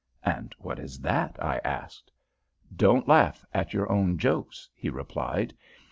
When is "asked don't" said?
1.63-3.07